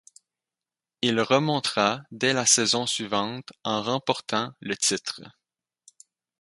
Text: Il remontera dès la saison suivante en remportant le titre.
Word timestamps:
Il 1.03 1.21
remontera 1.21 2.01
dès 2.09 2.33
la 2.33 2.47
saison 2.47 2.87
suivante 2.87 3.53
en 3.63 3.83
remportant 3.83 4.51
le 4.59 4.75
titre. 4.75 5.21